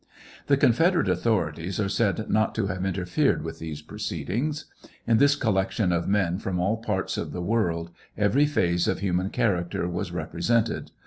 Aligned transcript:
The 0.47 0.57
confederate 0.57 1.07
authorities 1.07 1.79
are 1.79 1.87
said 1.87 2.27
not 2.27 2.55
to 2.55 2.65
have 2.65 2.83
interfered 2.83 3.43
with 3.43 3.59
these 3.59 3.83
proceedings. 3.83 4.65
In 5.05 5.17
this 5.17 5.35
collection 5.35 5.91
of 5.91 6.07
men 6.07 6.39
from 6.39 6.59
all 6.59 6.77
parts 6.77 7.19
of 7.19 7.33
the 7.33 7.41
^orld, 7.43 7.89
every 8.17 8.47
phase 8.47 8.87
of 8.87 8.97
human 9.01 9.29
character 9.29 9.87
was 9.87 10.09
repre 10.09 10.37
sented. 10.41 10.89